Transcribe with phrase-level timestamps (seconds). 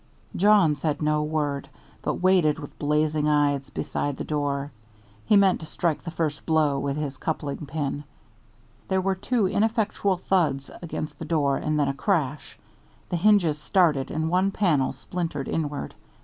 [0.35, 1.69] Jawn said no word,
[2.01, 4.71] but waited with blazing eyes beside the door.
[5.27, 8.03] He meant to strike the first blow with his coupling pin.
[8.87, 12.57] There were two ineffectual thuds against the door and then a crash.
[13.09, 15.93] The hinges started and one panel splintered inward.